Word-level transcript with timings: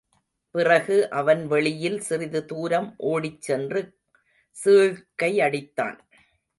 பிறகு, 0.55 1.09
அவன் 1.09 1.47
வெளியில் 1.47 1.99
சிறிது 1.99 2.45
தூரம் 2.45 2.95
ஓடிச்சென்று 2.99 3.81
சீழ்க்கையடித்தான். 4.57 5.97